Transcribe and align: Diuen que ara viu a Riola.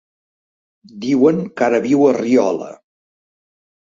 Diuen 1.03 1.43
que 1.59 1.67
ara 1.67 1.83
viu 1.85 2.07
a 2.09 2.17
Riola. 2.17 2.71